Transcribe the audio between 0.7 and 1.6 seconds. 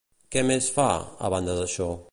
fa, a banda